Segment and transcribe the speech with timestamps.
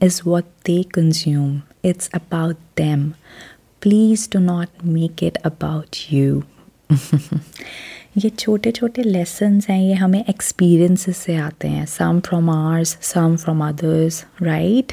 [0.00, 3.14] is what they consume, it's about them.
[3.80, 6.42] Please do not make it about you.
[8.18, 13.36] ये छोटे छोटे lessons हैं ये हमें एक्सपीरियंसेस से आते हैं some from ours some
[13.36, 14.92] from others right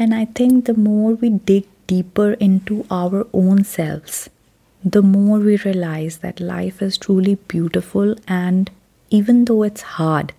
[0.00, 4.30] and I think the more we dig deeper into our own selves,
[4.82, 8.14] the more we realize that life is truly beautiful.
[8.26, 8.70] And
[9.10, 10.32] even though it's hard,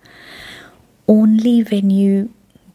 [1.08, 2.30] only when you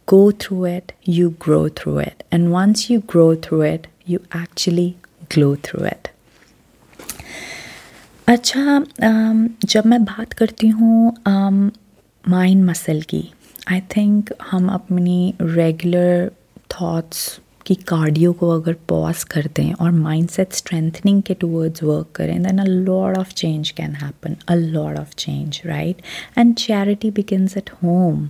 [0.07, 2.23] go through it, you grow through it.
[2.31, 4.95] And once you grow through it, you actually
[5.29, 6.07] glow through it.
[8.27, 8.79] अच्छा
[9.65, 11.13] जब मैं बात करती हूँ
[12.29, 13.23] mind muscle की
[13.71, 16.31] आई think हम अपनी regular
[16.73, 22.10] thoughts कि कार्डियो को अगर पॉज कर दें और माइंड सेट स्ट्रेंथनिंग के टूवर्ड्स वर्क
[22.16, 26.02] करें then a lot of change can happen a lot of change right
[26.38, 28.28] and charity begins at home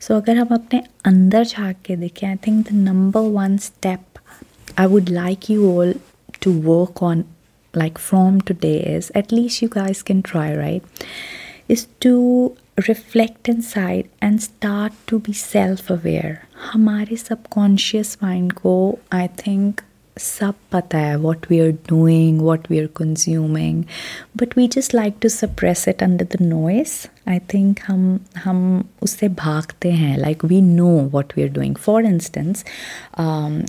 [0.00, 4.20] so अगर हम अपने अंदर झाँक के देखें I think the number one step
[4.78, 5.94] I would like you all
[6.42, 7.24] to work on
[7.74, 10.82] like, from today is, at least you guys can try, right?
[11.67, 16.35] is to reflect inside and start to be self aware
[16.71, 18.75] हमारे subconscious mind को
[19.13, 19.81] I think
[20.17, 23.83] सब पता है what we are doing what we are consuming
[24.41, 26.95] but we just like to suppress it under the noise
[27.28, 28.58] I think हम हम
[29.02, 32.64] उससे भागते हैं like we know what we are doing for instance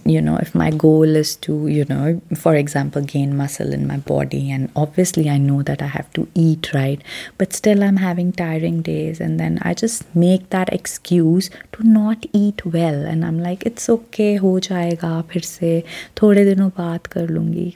[0.08, 3.98] you know if my goal is to you know for example gain muscle in my
[4.08, 7.04] body and obviously I know that I have to eat right
[7.40, 11.90] but still I am having tiring days and then I just make that excuse to
[11.90, 15.84] not eat well and I am like it's okay हो जाएगा, फिर से
[16.22, 17.73] थोड़े दिनों बात कर लूँगी.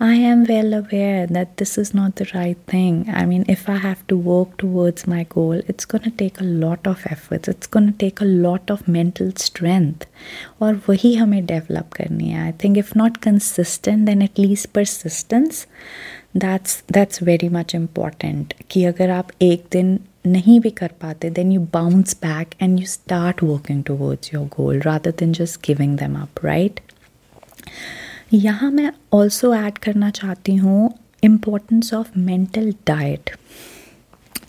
[0.00, 3.08] I am well aware that this is not the right thing.
[3.08, 6.44] I mean, if I have to work towards my goal, it's going to take a
[6.44, 7.48] lot of efforts.
[7.48, 10.06] It's going to take a lot of mental strength.
[10.62, 15.66] और वही हमें develop करनी है I think if not consistent then at least persistence
[16.36, 21.52] that's that's very much important कि अगर आप एक दिन नहीं भी कर पाते then
[21.52, 26.20] you bounce back and you start working towards your goal rather than just giving them
[26.22, 26.80] up right
[28.33, 30.89] यहाँ मैं ऑल्सो ऐड करना चाहती हूँ
[31.23, 33.29] importance of mental diet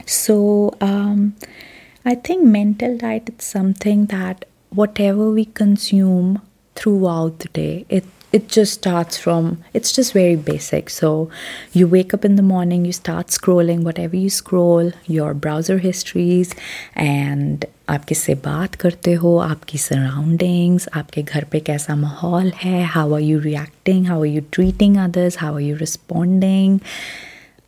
[0.06, 0.36] so
[0.82, 4.44] I think mental diet is something that
[5.00, 6.36] whatever we consume
[7.06, 11.29] throughout the day it it just starts from it's just very basic so
[11.71, 16.55] you wake up in the morning you start scrolling whatever you scroll your browser histories
[16.95, 23.13] and आप किससे बात करते हो आपकी surroundings आपके घर पे कैसा माहौल है how
[23.13, 26.79] are you reacting how are you treating others how are you responding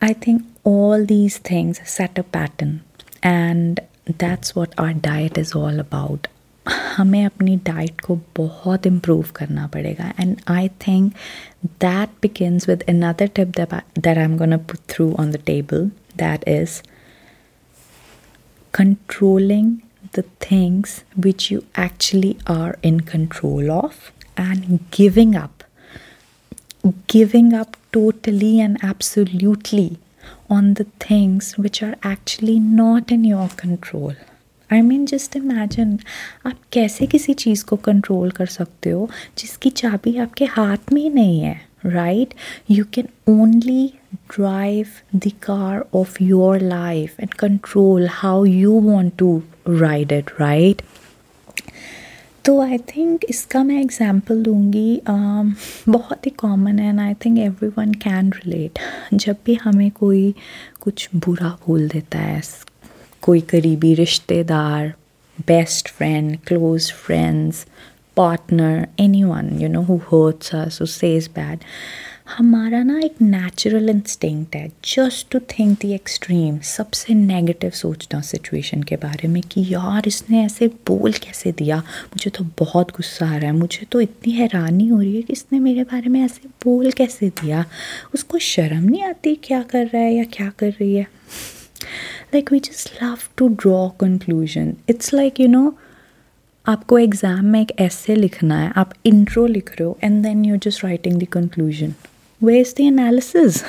[0.03, 2.79] I think all these things set a pattern
[3.25, 3.79] and
[4.09, 6.27] that's what are diet is all about
[6.68, 11.12] हमें अपनी डाइट को बहुत इम्प्रूव करना पड़ेगा and I think
[11.80, 16.48] that begins with another tip that I am gonna put through on the table that
[16.48, 16.80] is
[18.72, 19.82] controlling
[20.12, 25.64] the things which you actually are in control of and giving up
[27.08, 29.98] giving up totally and absolutely
[30.48, 34.14] on the things which are actually not in your control
[34.72, 35.98] I mean just imagine
[36.46, 39.08] आप कैसे किसी चीज़ को control कर सकते हो
[39.38, 42.34] जिसकी चाबी आपके हाथ में ही नहीं है right
[42.70, 44.86] you can only drive
[45.16, 49.36] the car of your life and control how you want to
[49.70, 50.82] ride it right
[52.44, 55.52] तो आई थिंक इसका मैं एग्ज़ाम्पल दूँगी um,
[55.88, 57.38] बहुत ही कॉमन है and I think
[57.78, 58.78] everyone can relate
[59.14, 60.34] जब भी हमें कोई
[60.80, 62.40] कुछ बुरा बोल देता है
[63.22, 64.92] कोई करीबी रिश्तेदार
[65.46, 67.66] best friend close friends
[68.16, 68.86] partner
[69.24, 71.58] anyone you know who hurts us who says bad
[72.36, 78.82] हमारा ना एक नेचुरल इंस्टिंक्ट है just to think the extreme सबसे नेगेटिव सोचना सिचुएशन
[78.82, 81.78] के बारे में कि यार इसने ऐसे बोल कैसे दिया?
[81.78, 85.32] मुझे तो बहुत गुस्सा आ रहा है, मुझे तो इतनी हैरानी हो रही है कि
[85.32, 87.64] इसने मेरे बारे में ऐसे बोल कैसे दिया?
[88.14, 91.06] उसको शर्म नहीं आती क्या कर रहा है या क्या कर रही है?
[92.32, 94.76] Like, we just love to draw conclusion.
[94.86, 95.68] It's like, you know,
[96.66, 100.56] आपको एग्ज़ाम में एक ऐसे लिखना है, आप इंट्रो लिख रहे हो and then you
[100.64, 101.94] just writing the conclusion
[102.40, 103.62] way is the analysis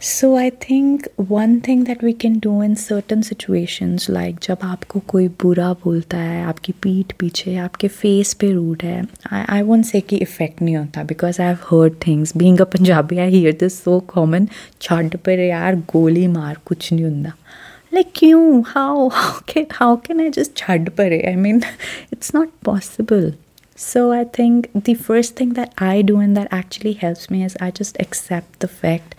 [0.00, 5.00] so I think one thing that we can do in certain situations like जब आपको
[5.00, 9.02] कोई बुरा बोलता है आपकी पीठ पीछे आपके फेस पे रूड है
[9.32, 12.64] आई आई वोंट से कि इफेक्ट नहीं होता because I have heard things being a
[12.76, 14.48] Punjabi I hear this so common
[14.80, 17.32] छड्ड पर यार गोली मार कुछ नहीं होंदा
[17.96, 21.60] like you how how can how can i just chhad pare i mean
[22.10, 23.28] it's not possible
[23.76, 27.56] so i think the first thing that i do and that actually helps me is
[27.66, 29.14] i just accept the fact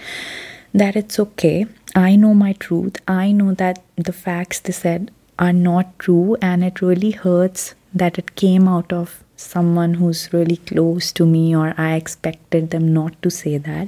[0.73, 1.65] that it's okay
[1.95, 6.63] i know my truth i know that the facts they said are not true and
[6.63, 11.73] it really hurts that it came out of someone who's really close to me or
[11.77, 13.87] i expected them not to say that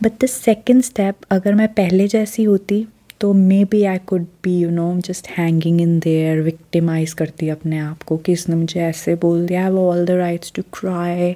[0.00, 2.86] but the second step agar मैं पहले जैसी होती
[3.23, 3.31] तो
[3.65, 8.17] maybe I could be you know just hanging in there victimise करती अपने आप को
[8.17, 11.29] कि इसने मुझे ऐसे बोल दिया have all the rights to cry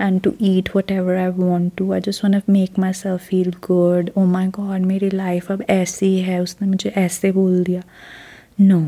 [0.00, 4.24] and to eat whatever I want to I just want make myself feel good oh
[4.26, 7.82] my God मेरी लाइफ अब ऐसी है, उसने मुझे ऐसे बोल दिया.
[8.60, 8.80] No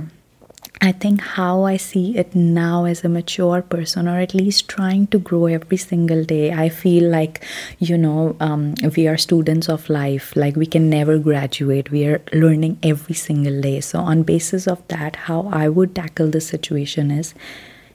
[0.81, 5.07] I think how I see it now as a mature person, or at least trying
[5.09, 7.43] to grow every single day, I feel like,
[7.79, 10.37] you know, um, we are students of life.
[10.37, 11.91] Like we can never graduate.
[11.91, 13.81] We are learning every single day.
[13.81, 17.35] So, on basis of that, how I would tackle the situation is,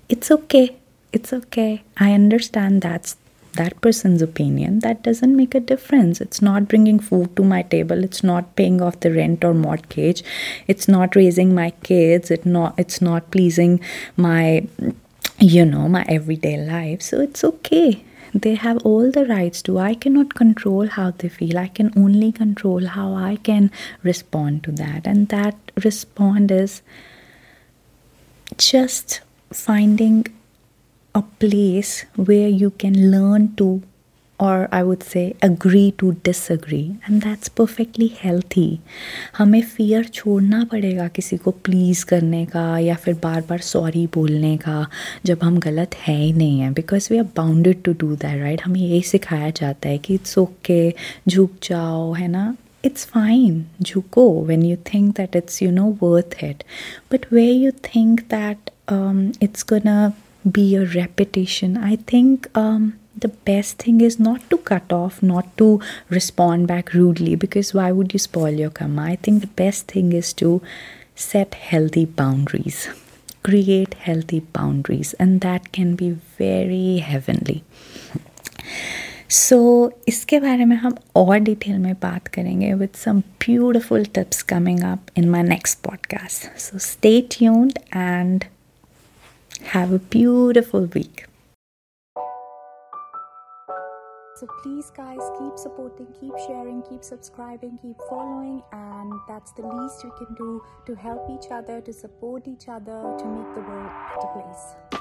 [0.10, 0.76] it's okay.
[1.14, 1.84] It's okay.
[1.98, 3.16] I understand that's
[3.54, 6.22] that person's opinion that doesn't make a difference.
[6.22, 8.04] It's not bringing food to my table.
[8.04, 10.24] It's not paying off the rent or mortgage.
[10.68, 12.32] It's not raising my kids.
[12.32, 13.80] It not it's not pleasing
[14.16, 14.68] my
[15.40, 17.02] you know my everyday life.
[17.02, 18.04] So it's okay.
[18.34, 19.78] They have all the rights to.
[19.78, 21.58] I cannot control how they feel.
[21.58, 23.70] I can only control how i can
[24.04, 25.06] respond to that.
[25.06, 26.82] And that respond is
[28.58, 29.20] just
[29.52, 30.26] finding
[31.15, 33.83] a place where you can learn to
[34.39, 38.81] or I would say agree to disagree and that's perfectly healthy
[39.39, 44.57] हमें fear छोड़ना पड़ेगा किसी को please करने का या फिर बार बार sorry बोलने
[44.65, 44.87] का
[45.27, 48.63] जब हम गलत है ही नहीं है because we are bounded to do that right
[48.65, 50.95] हमें यही सिखाया जाता है कि इट्स ओके
[51.29, 52.55] झुक जाओ है ना
[52.87, 56.63] it's fine झुको when you think that it's you know worth it
[57.13, 60.13] but where you think that um, it's gonna
[60.51, 61.77] be a repetition.
[61.77, 66.93] I think um, the best thing is not to cut off, not to respond back
[66.93, 69.03] rudely, because why would you spoil your karma?
[69.03, 70.63] I think the best thing is to
[71.15, 72.89] set healthy boundaries,
[73.43, 77.65] create healthy boundaries, and that can be very heavenly.
[79.31, 84.43] So so, इसके बारे में हम और detail में बात करेंगे with some beautiful tips
[84.53, 88.45] coming up in my next podcast so stay tuned and
[89.64, 91.26] have a beautiful week.
[94.36, 100.04] So please, guys, keep supporting, keep sharing, keep subscribing, keep following, and that's the least
[100.04, 103.86] we can do to help each other, to support each other, to make the world
[103.86, 105.01] a better place.